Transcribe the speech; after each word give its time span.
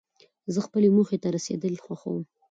زه 0.53 0.59
خپلې 0.67 0.87
موخي 0.95 1.17
ته 1.23 1.29
رسېدل 1.35 1.73
خوښوم. 1.85 2.19